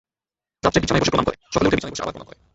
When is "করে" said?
1.27-1.37, 2.29-2.39